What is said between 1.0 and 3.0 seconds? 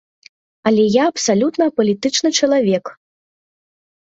абсалютна апалітычны чалавек.